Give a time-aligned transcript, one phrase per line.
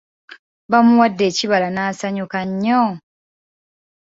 [0.71, 2.83] Bamuwadde ekibala n'asanyuka nnyo.